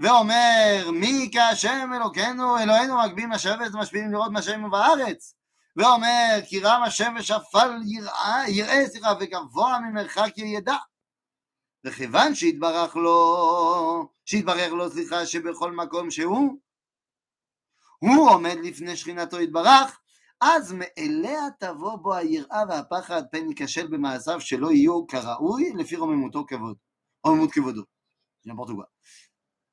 ואומר 0.01 0.91
מי 0.93 1.31
כהשם 1.33 1.91
אלוקינו 1.97 2.59
אלוהינו 2.59 2.99
מגביהים 3.03 3.33
לשבת 3.33 3.75
ומשפיעים 3.75 4.13
לראות 4.13 4.33
מה 4.33 4.43
שהם 4.43 4.71
בארץ 4.71 5.35
ואומר 5.77 6.41
כי 6.49 6.61
רם 6.61 6.83
השם 6.83 7.15
ושפל 7.19 7.71
יראה, 7.87 8.49
יראה 8.49 8.87
סליחה 8.89 9.13
וגבוה 9.21 9.79
ממרחק 9.79 10.33
ידע 10.37 10.77
וכיוון 11.87 12.35
שהתברך 12.35 12.97
לו 12.97 14.09
שהתברך 14.25 14.73
לו 14.73 14.91
סליחה 14.91 15.27
שבכל 15.27 15.73
מקום 15.73 16.11
שהוא 16.11 16.59
הוא 17.99 18.31
עומד 18.31 18.57
לפני 18.63 18.97
שכינתו 18.97 19.41
יתברך 19.41 20.01
אז 20.41 20.73
מאליה 20.73 21.41
תבוא 21.59 21.97
בו 21.97 22.15
היראה 22.15 22.63
והפחד 22.69 23.23
פן 23.33 23.49
ייכשל 23.49 23.87
במעשיו 23.87 24.41
שלא 24.41 24.73
יהיו 24.73 25.07
כראוי 25.07 25.73
לפי 25.77 25.97
רוממותו 25.97 26.45
כבוד, 26.47 26.77
רוממות 27.25 27.53
כבודו. 27.53 27.83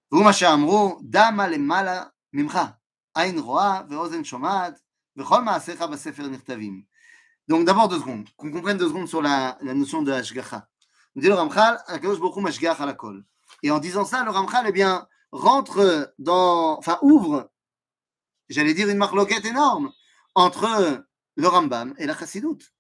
n'importe 0.07 0.11
quoi. 0.11 0.12
והוא 0.12 0.25
מה 0.25 0.33
שאמרו, 0.33 0.99
דמה 1.02 1.49
למעלה 1.49 2.05
ממך, 2.33 2.59
עין 3.14 3.38
רואה 3.38 3.81
ואוזן 3.91 4.25
שומעת, 4.25 4.81
וכל 5.17 5.43
מעשיך 5.43 5.83
בספר 5.83 6.29
נכתבים. 6.29 6.83
Donc 7.50 7.64
d'abord 7.64 7.88
deux 7.88 7.99
secondes, 7.99 8.29
qu'on 8.37 8.50
comprenne 8.52 8.79
deux 8.79 8.88
secondes 8.88 9.09
sur 9.09 9.21
la, 9.21 9.59
la 9.62 9.75
notion 9.75 10.02
de 10.02 10.12
Hashgacha. 10.12 10.69
On 11.17 11.21
dit 11.21 11.29
le 11.29 11.35
Ramchal, 11.35 11.83
Akadosh 11.87 12.21
Baruch 12.21 12.37
Hu 12.37 12.41
Mashgach 12.41 12.79
la 12.79 12.95
kol. 12.95 13.25
Et 13.62 13.71
en 13.71 13.81
disant 13.81 14.05
ça, 14.05 14.23
le 14.25 14.31
Ramchal, 14.31 14.64
eh 14.69 14.73
bien, 14.73 15.09
rentre 15.33 16.14
dans, 16.19 16.79
enfin 16.79 16.99
ouvre, 17.02 17.50
j'allais 18.49 18.75
dire 18.75 18.88
une 18.88 18.97
marloquette 18.97 19.45
énorme, 19.45 19.93
entre 20.35 21.05
le 21.35 21.49
Rambam 21.49 21.95
et 21.99 22.07
la 22.07 22.17
Chassidoute. 22.17 22.73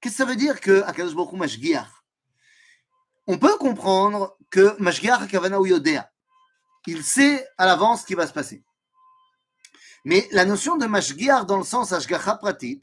Qu'est-ce 0.00 0.14
que 0.14 0.18
ça 0.18 0.24
veut 0.24 0.36
dire 0.36 0.60
que 0.60 0.82
Akadosh 0.82 1.14
Baruch 1.14 1.32
Hu 1.34 1.36
Mashgiach 1.36 1.90
On 3.26 3.38
peut 3.38 3.56
comprendre 3.58 4.36
que 4.50 4.80
Mashgiach 4.80 5.28
Kavana 5.28 5.60
ou 5.60 5.66
Yodea, 5.66 6.09
il 6.87 7.03
sait 7.03 7.47
à 7.57 7.65
l'avance 7.65 8.01
ce 8.01 8.05
qui 8.05 8.15
va 8.15 8.27
se 8.27 8.33
passer. 8.33 8.63
Mais 10.03 10.27
la 10.31 10.45
notion 10.45 10.77
de 10.77 10.87
Mashgiach 10.87 11.45
dans 11.45 11.57
le 11.57 11.63
sens 11.63 11.91
Ashgacha 11.91 12.35
Pratit, 12.35 12.81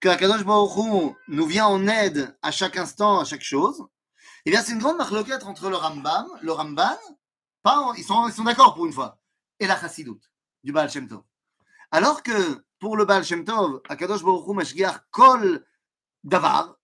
que 0.00 0.08
Akadosh 0.08 0.44
Baruch 0.44 1.14
nous 1.28 1.46
vient 1.46 1.66
en 1.66 1.86
aide 1.86 2.36
à 2.42 2.50
chaque 2.50 2.76
instant, 2.76 3.20
à 3.20 3.24
chaque 3.24 3.42
chose, 3.42 3.86
eh 4.44 4.50
bien 4.50 4.62
c'est 4.62 4.72
une 4.72 4.78
grande 4.78 4.96
marloquette 4.96 5.44
entre 5.44 5.68
le 5.68 5.76
Rambam, 5.76 6.26
le 6.40 6.52
Ramban, 6.52 6.98
pas, 7.62 7.92
ils 7.96 8.04
sont, 8.04 8.28
d'accord 8.42 8.74
pour 8.74 8.86
une 8.86 8.92
fois, 8.92 9.20
et 9.60 9.66
la 9.66 9.78
Chassidoute 9.78 10.30
du 10.64 10.72
Baal 10.72 10.90
Shem 10.90 11.06
Tov. 11.06 11.22
Alors 11.90 12.22
que 12.22 12.64
pour 12.78 12.96
le 12.96 13.04
Baal 13.04 13.24
Shem 13.24 13.44
Tov, 13.44 13.82
Akadosh 13.88 14.24
Baruch 14.24 14.48
Hu 14.48 14.54
Mashgiach 14.54 14.98
Kol 15.10 15.64
Davar, 16.24 16.76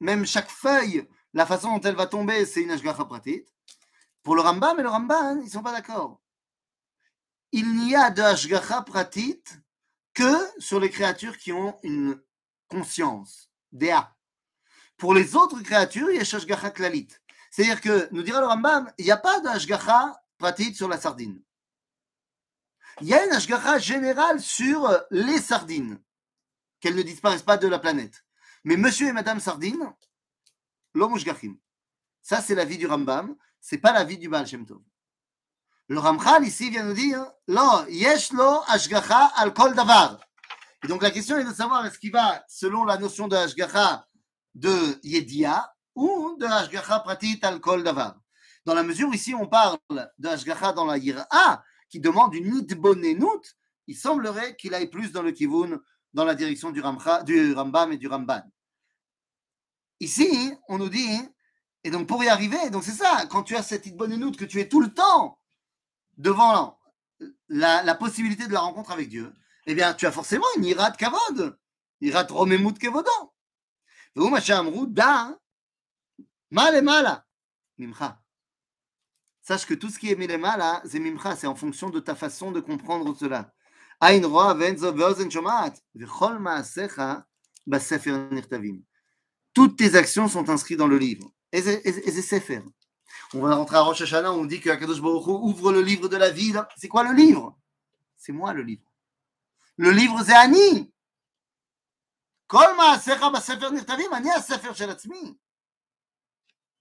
même 0.00 0.26
chaque 0.26 0.50
feuille, 0.50 1.08
la 1.32 1.46
façon 1.46 1.76
dont 1.76 1.80
elle 1.80 1.96
va 1.96 2.06
tomber, 2.06 2.44
c'est 2.46 2.62
une 2.62 2.70
Ashgacha 2.70 3.04
Pratit. 3.04 3.44
Pour 4.28 4.36
le 4.36 4.42
Rambam 4.42 4.78
et 4.78 4.82
le 4.82 4.90
Ramban, 4.90 5.38
ils 5.38 5.44
ne 5.46 5.48
sont 5.48 5.62
pas 5.62 5.72
d'accord. 5.72 6.20
Il 7.50 7.76
n'y 7.76 7.96
a 7.96 8.10
de 8.10 8.20
Ashgacha 8.20 8.82
Pratit 8.82 9.42
que 10.12 10.60
sur 10.60 10.78
les 10.78 10.90
créatures 10.90 11.38
qui 11.38 11.50
ont 11.50 11.78
une 11.82 12.22
conscience, 12.68 13.50
Dea. 13.72 14.14
Pour 14.98 15.14
les 15.14 15.34
autres 15.34 15.62
créatures, 15.62 16.10
il 16.10 16.16
y 16.16 16.18
a 16.18 16.20
Ashgacha 16.20 16.70
Klalit. 16.72 17.08
C'est-à-dire 17.50 17.80
que, 17.80 18.06
nous 18.12 18.22
dira 18.22 18.40
le 18.40 18.48
Rambam, 18.48 18.92
il 18.98 19.06
n'y 19.06 19.10
a 19.10 19.16
pas 19.16 19.40
de 19.40 19.48
Ashgacha 19.48 20.22
Pratit 20.36 20.74
sur 20.74 20.88
la 20.88 21.00
sardine. 21.00 21.42
Il 23.00 23.08
y 23.08 23.14
a 23.14 23.24
une 23.24 23.32
Ashgacha 23.32 23.78
générale 23.78 24.42
sur 24.42 24.94
les 25.10 25.40
sardines, 25.40 25.98
qu'elles 26.80 26.96
ne 26.96 27.02
disparaissent 27.02 27.40
pas 27.40 27.56
de 27.56 27.66
la 27.66 27.78
planète. 27.78 28.26
Mais 28.64 28.76
monsieur 28.76 29.08
et 29.08 29.12
madame 29.12 29.40
sardine, 29.40 29.90
l'homme 30.92 31.18
Ça, 32.20 32.42
c'est 32.42 32.54
la 32.54 32.66
vie 32.66 32.76
du 32.76 32.86
Rambam, 32.86 33.34
c'est 33.60 33.78
pas 33.78 33.92
la 33.92 34.04
vie 34.04 34.18
du 34.18 34.28
Baal 34.28 34.46
Shem 34.46 34.66
Tov. 34.66 34.80
Le 35.88 35.98
Ramchal, 35.98 36.44
ici, 36.46 36.68
vient 36.68 36.84
nous 36.84 36.94
dire, 36.94 37.24
lo, 37.46 37.86
yesh 37.88 38.32
lo 38.32 38.60
ashgacha 38.66 39.32
al 39.36 39.54
kol 39.54 39.74
davar. 39.74 40.20
Et 40.84 40.86
donc, 40.86 41.02
la 41.02 41.10
question 41.10 41.38
est 41.38 41.44
de 41.44 41.52
savoir 41.52 41.86
est-ce 41.86 41.98
qu'il 41.98 42.12
va, 42.12 42.44
selon 42.46 42.84
la 42.84 42.98
notion 42.98 43.26
de 43.26 43.36
ashgacha 43.36 44.06
de 44.54 44.98
yedia 45.02 45.72
ou 45.94 46.36
de 46.38 46.44
ashgacha 46.44 47.00
pratit 47.00 47.40
al 47.42 47.60
kol 47.60 47.82
davar? 47.82 48.16
Dans 48.66 48.74
la 48.74 48.82
mesure 48.82 49.08
où 49.08 49.14
ici, 49.14 49.34
on 49.34 49.46
parle 49.46 49.78
de 50.18 50.28
ashgacha 50.28 50.74
dans 50.74 50.84
la 50.84 50.98
yira, 50.98 51.26
qui 51.88 52.00
demande 52.00 52.34
une 52.34 52.50
nitbonenut, 52.50 53.56
il 53.86 53.96
semblerait 53.96 54.56
qu'il 54.56 54.74
aille 54.74 54.88
plus 54.88 55.10
dans 55.10 55.22
le 55.22 55.32
kivun, 55.32 55.80
dans 56.12 56.24
la 56.24 56.34
direction 56.34 56.70
du, 56.70 56.82
Ramcha, 56.82 57.22
du 57.22 57.54
Rambam 57.54 57.92
et 57.92 57.96
du 57.96 58.08
Ramban. 58.08 58.42
Ici, 60.00 60.52
on 60.68 60.76
nous 60.76 60.90
dit, 60.90 61.18
et 61.88 61.90
donc 61.90 62.06
pour 62.06 62.22
y 62.22 62.28
arriver, 62.28 62.68
donc 62.68 62.84
c'est 62.84 62.90
ça, 62.90 63.24
quand 63.30 63.42
tu 63.42 63.56
as 63.56 63.62
cette 63.62 63.86
nitbonenut, 63.86 64.36
que 64.36 64.44
tu 64.44 64.60
es 64.60 64.68
tout 64.68 64.82
le 64.82 64.92
temps 64.92 65.40
devant 66.18 66.78
la, 67.48 67.94
possibilité 67.94 68.46
de 68.46 68.52
la 68.52 68.60
rencontre 68.60 68.90
avec 68.90 69.08
Dieu, 69.08 69.32
eh 69.64 69.74
bien, 69.74 69.94
tu 69.94 70.04
as 70.04 70.12
forcément 70.12 70.44
une 70.58 70.66
irat 70.66 70.90
kavod, 70.90 71.58
irat 72.02 72.26
romemut 72.28 72.78
kevodan. 72.78 73.32
da, 74.88 75.38
mal 76.50 76.76
et 76.76 76.82
mala, 76.82 77.24
mimcha. 77.78 78.20
Sache 79.40 79.64
que 79.64 79.72
tout 79.72 79.88
ce 79.88 79.98
qui 79.98 80.12
est 80.12 80.14
Milemala, 80.16 80.82
c'est 80.84 80.98
Mimcha, 80.98 81.36
c'est 81.36 81.46
en 81.46 81.54
fonction 81.54 81.88
de 81.88 82.00
ta 82.00 82.14
façon 82.14 82.52
de 82.52 82.60
comprendre 82.60 83.16
cela. 83.16 83.50
Toutes 89.54 89.78
tes 89.78 89.94
actions 89.96 90.28
sont 90.28 90.50
inscrites 90.50 90.76
dans 90.76 90.86
le 90.86 90.98
livre 90.98 91.32
Et 91.51 91.61
c'est 91.61 92.21
Sefer. 92.21 92.61
On 93.33 93.41
va 93.41 93.55
rentrer 93.55 93.77
à 93.77 93.81
Rosh 93.81 94.01
Hashanah, 94.01 94.31
on 94.31 94.45
dit 94.45 94.59
que 94.59 94.69
Akadosh 94.69 95.01
Baruch 95.01 95.27
ouvre 95.27 95.71
le 95.71 95.81
livre 95.81 96.07
de 96.07 96.17
la 96.17 96.29
vie. 96.29 96.53
C'est 96.77 96.87
quoi 96.87 97.03
le 97.03 97.13
livre 97.13 97.57
C'est 98.17 98.31
moi 98.31 98.53
le 98.53 98.63
livre. 98.63 98.83
Le 99.77 99.91
livre, 99.91 100.23
c'est 100.23 100.35
Ani. 100.35 100.91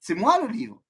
C'est 0.01 0.15
moi 0.15 0.41
le 0.41 0.49
livre. 0.49 0.83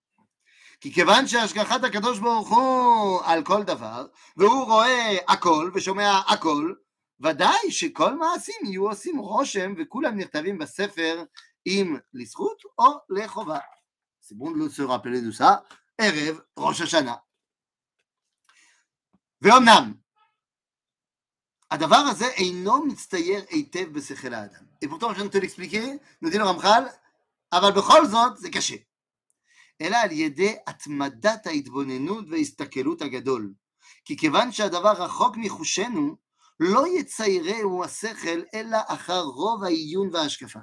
כי 0.83 0.93
כיוון 0.93 1.27
שהשגחת 1.27 1.85
הקדוש 1.85 2.19
ברוך 2.19 2.49
הוא 2.49 3.21
על 3.25 3.45
כל 3.45 3.63
דבר, 3.63 4.07
והוא 4.37 4.65
רואה 4.65 5.17
הכל 5.29 5.71
ושומע 5.75 6.21
הכל, 6.29 6.73
ודאי 7.21 7.71
שכל 7.71 8.15
מעשים 8.15 8.55
יהיו 8.65 8.89
עושים 8.89 9.19
רושם 9.19 9.75
וכולם 9.79 10.17
נכתבים 10.19 10.59
בספר 10.59 11.25
אם 11.67 11.97
לזכות 12.15 12.63
או 12.79 12.99
לחובה. 13.11 13.59
C'est 14.21 14.37
bon 14.39 14.53
de 14.53 14.69
se 14.69 14.83
rappeler 14.83 15.21
de 15.21 15.33
ça, 15.33 15.63
ערב 15.99 16.41
ראש 16.57 16.81
השנה. 16.81 17.15
ואומנם, 19.43 19.95
הדבר 21.71 21.97
הזה 21.97 22.27
אינו 22.27 22.87
מצטייר 22.87 23.45
היטב 23.51 23.93
בשכל 23.93 24.35
האדם. 24.35 24.65
Et 24.85 24.89
pourtant, 24.89 25.11
je 25.11 25.17
viens 25.17 25.25
de 25.25 25.31
te 25.31 25.39
l'expliquer, 25.39 25.99
nous 26.23 26.31
dit 26.31 26.39
le 26.39 26.45
Ramchal, 26.45 26.85
אבל 27.53 27.73
בכל 27.73 28.07
זאת 28.07 28.37
זה 28.37 28.51
קשה. 28.51 28.77
אלא 29.81 29.97
על 29.97 30.13
ידי 30.13 30.57
התמדת 30.67 31.47
ההתבוננות 31.47 32.25
וההסתכלות 32.31 33.03
הגדול. 33.03 33.53
כי 34.05 34.17
כיוון 34.17 34.53
שהדבר 34.53 34.93
רחוק 34.93 35.37
מחושנו, 35.37 36.17
לא 36.61 36.85
יציירהו 36.99 37.85
השכל, 37.85 38.43
אלא 38.55 38.79
אחר 38.87 39.21
רוב 39.21 39.65
העיון 39.65 40.11
וההשקפה. 40.13 40.59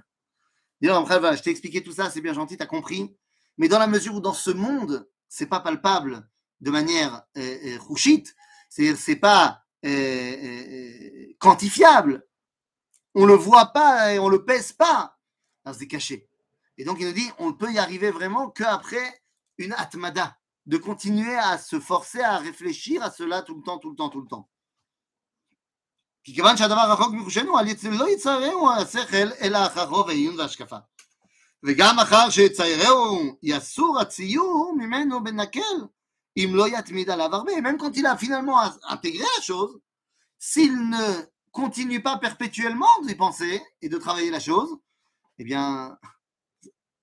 Je 0.85 1.43
t'ai 1.43 1.51
expliqué 1.51 1.83
tout 1.83 1.93
ça, 1.93 2.11
c'est 2.11 2.21
bien 2.21 2.35
gentil, 2.35 2.57
t'as 2.57 2.67
compris. 2.67 3.15
Mais 3.57 3.69
dans 3.69 3.79
la 3.79 3.87
mesure 3.87 4.15
où 4.15 4.21
dans 4.21 4.35
ce 4.35 4.51
monde, 4.51 5.09
c'est 5.29 5.47
pas 5.47 5.61
palpable 5.61 6.29
de 6.61 6.71
manière 6.71 7.23
euh, 7.37 7.79
rouchite, 7.81 8.35
c'est, 8.69 8.95
c'est 8.97 9.17
pas 9.17 9.63
euh, 9.85 9.89
euh, 9.89 11.27
quantifiable, 11.39 12.27
on 13.15 13.27
le 13.27 13.35
voit 13.35 13.67
pas 13.67 14.15
et 14.15 14.19
on 14.19 14.29
le 14.29 14.45
pèse 14.45 14.73
pas, 14.73 15.19
c'est 15.73 15.87
caché. 15.87 16.29
Et 16.79 16.85
donc 16.85 16.99
il 17.01 17.07
nous 17.07 17.13
dit, 17.13 17.31
on 17.39 17.49
ne 17.49 17.53
peut 17.53 17.73
y 17.73 17.79
arriver 17.79 18.11
vraiment 18.11 18.51
qu'après 18.51 19.23
une 19.59 19.73
atmada, 19.75 20.37
de 20.67 20.79
continuer 20.79 21.35
à 21.35 21.59
se 21.59 21.79
forcer 21.79 22.21
à 22.21 22.39
réfléchir 22.39 23.03
à 23.03 23.11
cela 23.11 23.43
tout 23.43 23.55
le 23.55 23.63
temps, 23.63 23.79
tout 23.79 23.91
le 23.91 23.97
temps, 23.97 24.09
tout 24.09 24.23
le 24.23 24.29
temps. 24.29 24.49
וגם 31.64 32.00
אחר 32.00 32.30
שיציירהו 32.30 33.38
יסור 33.44 34.00
הציור 34.00 34.76
ממנו 34.78 35.24
בנקל 35.24 35.62
אם 36.38 36.52
לא 36.54 36.68
יתמיד 36.68 37.10
עליו 37.10 37.36
הרבה. 37.36 37.52
Même 37.62 37.78
quand 37.78 37.98
il 37.98 38.06
a 38.06 38.18
finalement 38.18 38.60
intégré 38.88 39.26
la 39.38 39.44
chose, 39.44 39.80
s'il 40.38 40.90
ne 40.90 41.22
continue 41.52 42.02
pas 42.02 42.18
perpétuellement 42.18 43.02
d'y 43.06 43.16
penser 43.16 43.62
et 43.82 43.90
de 43.90 43.98
travailler 43.98 44.30
la 44.30 44.40
chose, 44.40 44.78
eh 45.38 45.44
bien, 45.44 45.98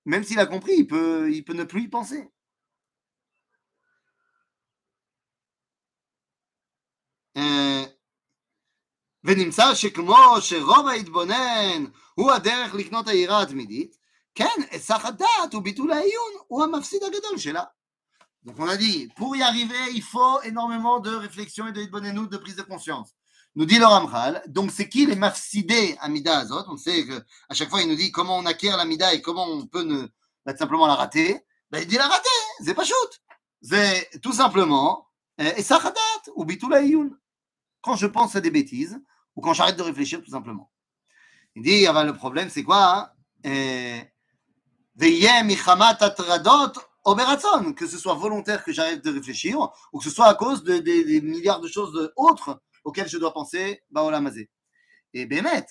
même 0.05 0.23
s'il 0.23 0.39
a 0.39 0.45
compris, 0.45 0.73
il 0.77 0.87
peut, 0.87 1.31
il 1.31 1.43
peut 1.43 1.53
ne 1.53 1.65
plus 1.65 1.83
y 1.83 1.87
penser. 1.87 2.29
ונמצא 9.23 9.75
שכמו 9.75 10.35
שרוב 10.39 10.87
ההתבונן 10.87 11.85
הוא 12.13 12.31
הדרך 12.31 12.73
לקנות 12.73 13.07
היראה 13.07 13.41
התמידית, 13.41 13.97
כן, 14.35 14.61
היסח 14.71 15.05
הדעת 15.05 15.53
וביטול 15.53 15.91
העיון 15.91 16.31
הוא 16.47 16.63
המפסיד 16.63 17.03
הגדול 17.03 17.37
שלה. 17.37 17.63
Donc 18.45 18.59
on 18.59 18.69
a 18.69 18.77
dit, 18.77 19.09
pour 19.17 19.35
y 19.35 19.41
arriver, 19.41 19.91
il 19.93 20.01
faut 20.01 20.41
énormément 20.43 21.01
de 21.01 21.13
réflexion 21.13 21.67
et 21.67 21.73
de 21.73 21.81
hitbonenout, 21.81 22.27
de 22.27 22.37
prise 22.37 22.55
de 22.55 22.61
conscience. 22.61 23.09
Nous 23.55 23.65
dit 23.65 23.79
le 23.79 23.85
Ramchal, 23.85 24.41
donc 24.47 24.71
c'est 24.71 24.87
qui 24.87 25.05
les 25.05 25.15
mafsidés 25.15 25.97
Amida 25.99 26.37
Azot 26.37 26.63
On 26.67 26.77
sait 26.77 27.05
qu'à 27.05 27.55
chaque 27.55 27.69
fois 27.69 27.81
il 27.81 27.89
nous 27.89 27.95
dit 27.95 28.11
comment 28.11 28.37
on 28.37 28.45
acquiert 28.45 28.77
l'Amida 28.77 29.13
et 29.13 29.21
comment 29.21 29.45
on 29.45 29.65
peut 29.65 29.83
ne, 29.83 30.07
bah, 30.45 30.55
simplement 30.55 30.87
la 30.87 30.95
rater. 30.95 31.43
Ben, 31.71 31.79
il 31.81 31.87
dit 31.87 31.97
la 31.97 32.07
rater, 32.07 32.39
c'est 32.63 32.75
pas 32.75 32.85
shoot. 32.85 33.21
C'est 33.61 34.21
tout 34.21 34.33
simplement 34.33 35.07
euh, 35.41 35.51
et 35.57 35.63
sachadat 35.63 36.21
ou 36.35 36.45
bitulaïun. 36.45 37.09
Quand 37.81 37.95
je 37.95 38.07
pense 38.07 38.35
à 38.35 38.41
des 38.41 38.51
bêtises 38.51 39.01
ou 39.36 39.40
quand 39.40 39.54
j'arrête 39.54 39.76
de 39.76 39.82
réfléchir 39.82 40.22
tout 40.22 40.30
simplement. 40.30 40.70
Il 41.54 41.62
dit, 41.62 41.86
ah 41.86 41.92
ben, 41.92 42.04
le 42.04 42.14
problème 42.14 42.48
c'est 42.50 42.62
quoi 42.64 43.12
hein? 43.34 44.02
que 47.74 47.86
ce 47.86 47.98
soit 47.98 48.14
volontaire 48.14 48.64
que 48.64 48.72
j'arrête 48.72 49.04
de 49.04 49.12
réfléchir 49.12 49.58
ou 49.92 49.98
que 49.98 50.04
ce 50.04 50.10
soit 50.10 50.26
à 50.26 50.34
cause 50.34 50.62
de, 50.62 50.78
des 50.78 51.20
milliards 51.20 51.60
de 51.60 51.68
choses 51.68 52.12
autres 52.16 52.60
auquel 52.84 53.08
je 53.08 53.18
dois 53.18 53.32
penser, 53.32 53.82
Baolam 53.90 54.26
Azé. 54.26 54.50
Et 55.14 55.26
Bémet, 55.26 55.66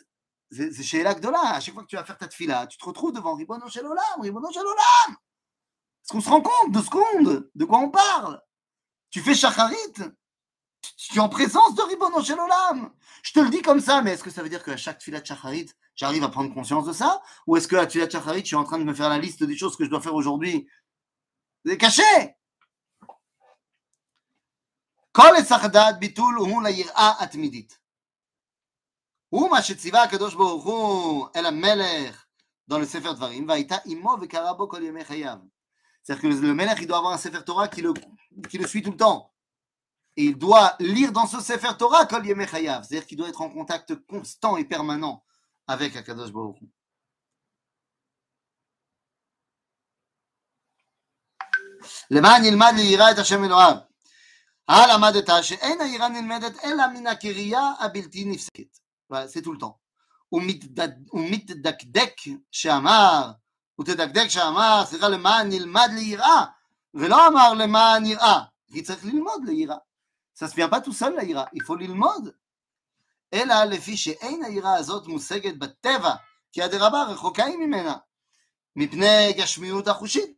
c'est 0.52 0.84
chez 0.84 1.04
là, 1.04 1.16
à 1.44 1.60
chaque 1.60 1.74
fois 1.74 1.84
que 1.84 1.88
tu 1.88 1.96
vas 1.96 2.04
faire 2.04 2.18
ta 2.18 2.28
tfila, 2.28 2.68
tu 2.68 2.78
te 2.78 2.86
retrouves 2.86 3.14
devant 3.14 3.36
Ribono 3.36 3.66
Olam, 3.66 4.22
Ribono 4.22 4.50
Olam. 4.50 5.16
Est-ce 5.16 6.12
qu'on 6.12 6.22
se 6.22 6.30
rend 6.30 6.42
compte, 6.42 6.72
deux 6.72 6.82
secondes, 6.82 7.50
de 7.54 7.66
quoi 7.66 7.80
on 7.80 7.90
parle 7.90 8.42
Tu 9.10 9.22
fais 9.22 9.34
shacharit, 9.34 9.76
suis 10.97 11.21
en 11.21 11.29
présence 11.29 11.75
de 11.75 11.83
Ribono 11.83 12.23
Shel 12.23 12.39
Olam. 12.39 12.91
Je 13.23 13.33
te 13.33 13.41
le 13.41 13.49
dis 13.49 13.63
comme 13.63 13.81
ça, 13.81 14.03
mais 14.03 14.13
est-ce 14.13 14.23
que 14.23 14.31
ça 14.31 14.43
veut 14.43 14.49
dire 14.49 14.63
qu'à 14.63 14.77
chaque 14.77 14.99
Tfilat 14.99 15.25
Shacharit, 15.25 15.71
j'arrive 15.95 16.25
à 16.25 16.29
prendre 16.29 16.53
conscience 16.53 16.85
de 16.87 16.93
ça 16.93 17.23
Ou 17.47 17.57
est-ce 17.57 17.69
que 17.69 17.77
à 17.77 17.87
Tfilat 17.87 18.11
Shacharit, 18.11 18.41
je 18.41 18.47
suis 18.47 18.57
en 18.57 18.65
train 18.65 18.79
de 18.79 18.85
me 18.85 18.95
faire 18.95 19.09
la 19.09 19.19
liste 19.19 19.43
des 19.45 19.57
choses 19.57 19.77
que 19.77 19.85
je 19.85 19.91
dois 19.91 20.01
faire 20.01 20.15
aujourd'hui 20.15 20.69
C'est 21.65 21.79
caché 21.79 22.03
כל 25.13 25.37
היסח 25.37 25.65
הדעת 25.65 25.99
ביטול 25.99 26.35
הוא 26.35 26.63
ליראה 26.63 27.13
התמידית. 27.21 27.79
הוא 29.29 29.51
מה 29.51 29.63
שציווה 29.63 30.03
הקדוש 30.03 30.35
ברוך 30.35 30.65
הוא 30.65 31.27
אל 31.37 31.47
המלך 31.47 32.27
dans 32.71 32.79
le 32.79 32.85
Sefer 32.85 33.15
Dvarim, 33.15 33.49
והייתה 33.49 33.77
עמו 33.85 34.17
וקרא 34.21 34.53
בו 34.53 34.69
כל 34.69 34.83
ימי 34.83 35.05
חייו. 35.05 35.39
C'est-à-dire 36.03 36.23
que 36.23 36.27
le 36.27 36.55
Melech, 36.55 36.79
il 36.81 36.87
doit 36.87 36.99
avoir 36.99 37.13
un 37.15 37.19
Sefer 37.19 37.43
Torah 37.45 37.69
qui 37.69 37.83
le, 37.83 37.93
qui 38.49 38.59
le 38.59 38.67
suit 38.67 38.83
tout 38.83 38.93
le 38.93 38.97
temps. 38.97 39.30
Et 40.17 40.25
il 40.25 40.39
doit 40.39 40.75
lire 40.81 41.13
dans 41.13 41.27
ce 41.27 41.41
Sefer 41.41 41.77
Torah 41.79 42.07
Kol 42.07 42.27
Yemei 42.27 42.47
Chayav. 42.47 42.85
C'est-à-dire 42.85 43.07
qu'il 43.07 43.19
doit 43.19 43.29
être 43.29 43.43
en 43.43 43.51
contact 43.51 43.95
constant 44.07 44.57
et 44.57 44.65
permanent 44.65 45.23
avec 45.67 45.97
Akadosh 45.97 46.33
Baruch 46.33 46.61
Hu. 46.61 46.69
למען 52.11 52.45
ילמד 52.45 52.73
ליראה 52.77 53.11
את 53.11 53.19
השם 53.19 53.45
אלוהיו. 53.45 53.77
הלמדת 54.69 55.31
שאין 55.43 55.81
היראה 55.81 56.09
נלמדת 56.09 56.65
אלא 56.65 56.87
מן 56.87 57.07
הקריאה 57.07 57.73
הבלתי 57.81 58.25
נפסקת. 58.25 58.79
זה 59.25 59.41
tout 59.41 59.53
le 59.53 59.59
temps. 59.61 59.87
ומתדקדק 61.13 62.13
שאמר, 62.51 63.33
ותדקדק 63.81 64.29
שאמר, 64.29 64.83
סליחה, 64.87 65.09
למען 65.09 65.49
נלמד 65.49 65.89
ליראה, 65.95 66.45
ולא 66.95 67.29
אמר 67.29 67.55
למען 67.55 68.07
יראה, 68.07 68.41
כי 68.73 68.83
צריך 68.83 69.05
ללמוד 69.05 69.45
ליראה. 69.45 69.77
Ça 70.41 70.49
se 70.49 70.55
vient 70.55 70.69
pas 70.69 70.81
tout 70.81 70.93
seul 70.93 71.15
l'Aïra, 71.15 71.49
il 71.53 71.63
faut 71.63 71.77
ללמוד. 71.77 72.31
אלא 73.35 73.65
לפי 73.65 73.97
שאין 73.97 74.45
העירה 74.45 74.75
הזאת 74.75 75.07
מושגת 75.07 75.59
בטבע, 75.59 76.15
כי 76.53 76.63
הדרבה 76.63 77.03
רחוקה 77.03 77.45
היא 77.45 77.57
ממנה, 77.57 77.97
מפני 78.77 79.33
גשמיות 79.39 79.89
החושית. 79.89 80.37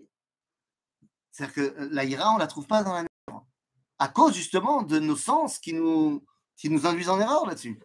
C'est-à-dire 1.33 1.55
que 1.55 1.75
l'Aïra, 1.91 2.31
on 2.31 2.35
ne 2.35 2.41
la 2.41 2.47
trouve 2.47 2.67
pas 2.67 2.83
dans 2.83 2.95
la 2.95 3.03
nature, 3.03 3.47
à 3.99 4.09
cause 4.09 4.35
justement 4.35 4.83
de 4.83 4.99
nos 4.99 5.17
sens 5.17 5.59
qui 5.59 5.73
nous, 5.73 6.25
qui 6.57 6.69
nous 6.71 6.87
induisent 6.87 7.11
en 7.11 7.21
erreur 7.21 7.47
là-dessus. 7.47 7.79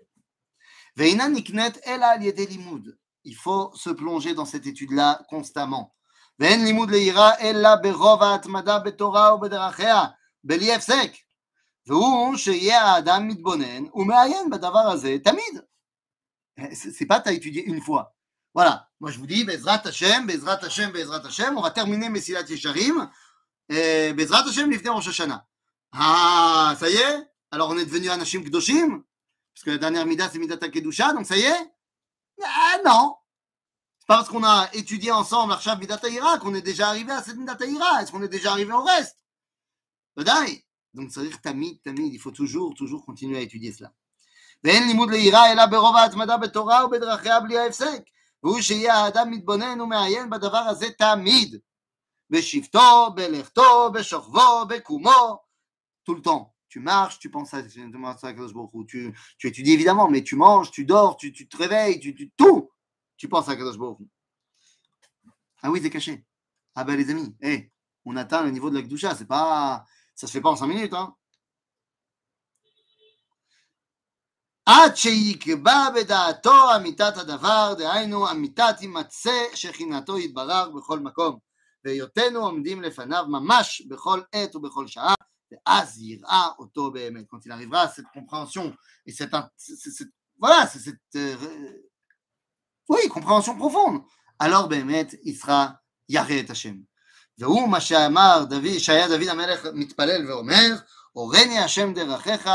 ואינה 0.97 1.27
נקנית 1.27 1.77
אלא 1.87 2.05
על 2.05 2.21
ידי 2.21 2.47
לימוד. 2.47 2.89
Il 3.25 3.35
faut 3.35 3.71
se 3.73 3.89
plonger 3.89 4.33
dans 4.33 4.45
cette 4.45 4.67
étude-là 4.67 5.21
constamment. 5.29 5.91
ואין 6.39 6.65
לימוד 6.65 6.91
לעירה 6.91 7.39
אלא 7.39 7.75
ברוב 7.75 8.23
ההתמדה 8.23 8.79
בתורה 8.79 9.33
ובדרכיה, 9.35 10.01
בלי 10.43 10.73
הפסק. 10.75 11.11
והוא 11.87 12.37
שיהיה 12.37 12.81
האדם 12.81 13.27
מתבונן 13.27 13.85
ומעיין 13.93 14.49
בדבר 14.49 14.91
הזה 14.91 15.17
תמיד. 15.23 15.61
C'est 16.73 17.07
pas 17.07 17.19
t'as 17.19 17.33
étudié 17.33 17.63
une 17.65 17.81
fois. 17.81 18.15
Voilà, 18.53 18.87
moi 18.99 19.09
je 19.09 19.17
vous 19.17 19.25
dis, 19.25 19.43
Bezrat 19.43 19.81
Hashem, 19.85 20.27
Bezrat 20.27 20.63
Hashem, 20.63 20.91
Bezrat 20.91 21.25
Hashem, 21.25 21.57
on 21.57 21.61
va 21.61 21.71
terminer 21.71 22.09
Messilat 22.09 22.43
Yesharim, 22.43 23.09
et 23.69 24.13
Bezrat 24.13 24.47
Hashem, 24.47 24.69
l'ifter 24.69 24.89
Rosh 24.89 25.07
Hashanah. 25.07 25.47
Ah, 25.93 26.75
ça 26.79 26.89
y 26.89 26.95
est 26.95 27.27
Alors 27.51 27.69
on 27.69 27.77
est 27.77 27.85
devenu 27.85 28.09
Anashim 28.09 28.41
Kdoshim 28.41 29.03
Parce 29.53 29.63
que 29.63 29.71
la 29.71 29.77
dernière 29.77 30.05
Mida, 30.07 30.27
c'est 30.27 30.39
Midat 30.39 30.57
Kedusha, 30.57 31.13
donc 31.13 31.27
ça 31.27 31.37
y 31.37 31.41
est 31.41 31.73
Ah 32.43 32.77
non 32.83 33.15
C'est 33.99 34.07
pas 34.07 34.17
parce 34.17 34.29
qu'on 34.29 34.43
a 34.43 34.69
étudié 34.73 35.11
ensemble 35.11 35.53
Arshav 35.53 35.79
Midat 35.79 35.99
qu'on 36.39 36.55
est 36.55 36.63
déjà 36.63 36.89
arrivé 36.89 37.11
à 37.11 37.21
cette 37.21 37.37
Midat 37.37 37.57
Est-ce 38.01 38.11
qu'on 38.11 38.23
est 38.23 38.27
déjà 38.27 38.51
arrivé 38.53 38.73
au 38.73 38.81
reste 38.81 39.19
Badaï 40.15 40.63
donc, 40.97 41.11
ça 41.11 41.21
veut 41.21 41.27
dire 41.27 41.41
tamid, 41.41 41.81
tamid, 41.81 42.13
il 42.13 42.19
faut 42.19 42.31
toujours, 42.31 42.73
toujours 42.75 43.05
continuer 43.05 43.37
à 43.37 43.41
étudier 43.41 43.71
cela. 43.71 43.91
ואין 44.63 44.87
לימוד 44.87 45.11
ליראה 45.11 45.51
אלא 45.51 45.65
ברוב 45.65 45.95
ההתמדה 45.95 46.37
בתורה 46.37 46.85
ובדרכיה 46.85 47.39
בלי 47.39 47.57
ההפסק. 47.57 48.01
והוא 48.43 48.61
שיהיה 48.61 48.95
האדם 48.95 49.31
מתבונן 49.31 49.81
ומעיין 49.81 50.29
בדבר 50.29 50.57
הזה 50.57 50.85
תמיד. 50.97 51.59
בשבתו, 52.29 53.11
בלכתו, 53.15 53.91
בשוכבו, 53.93 54.65
בקומו. 54.69 55.37
Tout 56.05 56.15
le 56.15 56.21
temps. 56.21 56.53
Tu 56.69 56.79
marches, 56.79 57.19
tu 57.19 57.29
penses 57.29 57.53
à, 57.53 57.61
tu, 58.87 59.13
tu 59.37 59.47
étudies 59.47 59.73
évidemment, 59.73 60.09
mais 60.09 60.23
tu 60.23 60.35
manges, 60.35 60.71
tu 60.71 60.85
dors, 60.85 61.17
tu, 61.17 61.31
tu 61.31 61.47
te 61.47 61.55
réveilles, 61.55 61.99
tu, 61.99 62.15
tu, 62.15 62.31
tout. 62.31 62.71
Tu 63.15 63.29
penses 63.29 63.47
à 63.47 63.55
Kadosh 63.55 63.77
Baruch 63.77 63.99
Ah 65.61 65.69
oui, 65.69 65.79
c'est 65.83 65.91
caché. 65.91 66.25
Ah 66.73 66.83
ben 66.83 66.97
les 66.97 67.11
amis, 67.11 67.35
hey, 67.41 67.71
on 68.05 68.15
atteint 68.15 68.41
le 68.41 68.49
niveau 68.49 68.71
de 68.71 68.75
la 68.75 68.81
Kedusha, 68.81 69.13
c'est 69.13 69.27
pas 69.27 69.85
ça 70.18 70.26
ne 70.26 70.28
se 70.28 70.32
fait 70.32 70.40
pas 70.40 70.50
en 70.50 70.56
cinq 70.56 70.66
minutes. 70.66 70.94
Hein. 70.94 71.14
Quand 87.30 87.38
il 87.44 87.52
arrivera 87.52 87.82
à 87.82 87.88
cette 87.88 88.08
compréhension 88.12 88.74
et 89.06 89.12
cette, 89.12 89.36
cette 89.56 90.08
voilà, 90.36 90.66
c'est 90.66 90.80
cette 90.80 90.96
euh, 91.14 91.90
oui, 92.88 93.06
compréhension 93.08 93.56
profonde, 93.56 94.02
alors 94.40 94.66
Bémet, 94.66 95.06
il 95.22 95.36
sera 95.36 95.80
Yaret 96.08 96.50
Hashem 96.50 96.84
והוא 97.37 97.69
מה 97.69 97.81
שאמר 97.81 98.45
דוד, 98.49 98.77
שהיה 98.77 99.07
דוד 99.07 99.27
המלך 99.27 99.65
מתפלל 99.73 100.29
ואומר, 100.29 100.75
הורני 101.11 101.59
השם 101.59 101.93
דרכיך, 101.93 102.49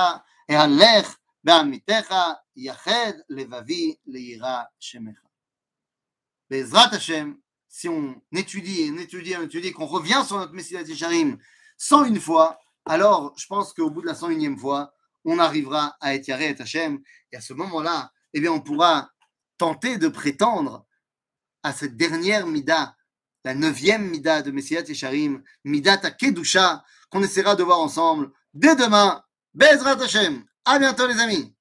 אהלך 0.50 1.16
בעמיתך, 1.44 2.14
יחד 2.56 3.12
לבבי 3.28 3.94
לירא 4.06 4.62
שמך. 4.80 5.18
בעזרת 6.50 6.92
השם, 6.92 7.32
si 7.68 7.88
on 7.88 8.20
étudie, 8.32 8.90
on 8.90 8.98
étudie, 8.98 9.36
on 9.36 9.42
étudie, 9.42 9.72
qu'on 9.72 9.86
revient 9.86 10.22
sur 10.26 10.38
notre 10.38 10.52
Messilat 10.52 10.82
Yesharim 10.82 11.38
101 11.76 12.18
fois, 12.18 12.58
alors 12.86 13.34
je 13.36 13.46
pense 13.46 13.72
qu'au 13.72 13.90
bout 13.90 14.02
de 14.02 14.06
la 14.06 14.14
101e 14.14 14.58
fois, 14.58 14.92
on 15.24 15.38
arrivera 15.38 15.96
à 16.00 16.14
être 16.14 16.28
Yaré 16.28 16.50
et 16.50 16.62
Hachem, 16.62 17.00
et 17.30 17.36
à 17.36 17.40
ce 17.40 17.52
moment-là, 17.52 18.10
eh 18.32 18.40
bien, 18.40 18.50
on 18.52 18.60
pourra 18.60 19.10
tenter 19.58 19.98
de 19.98 20.08
prétendre 20.08 20.86
à 21.62 21.72
cette 21.72 21.96
dernière 21.96 22.46
Mida 22.46 22.96
la 23.43 23.53
neuvième 23.53 24.09
Mida 24.09 24.41
de 24.41 24.51
Messiat 24.51 24.81
Yesharim, 24.81 25.43
Midat 25.63 26.11
Kedusha, 26.11 26.83
qu'on 27.09 27.23
essaiera 27.23 27.55
de 27.55 27.63
voir 27.63 27.79
ensemble 27.79 28.31
dès 28.53 28.75
demain. 28.75 29.23
Bezrat 29.53 30.01
Hashem. 30.01 30.43
À 30.65 30.79
bientôt 30.79 31.07
les 31.07 31.19
amis. 31.19 31.52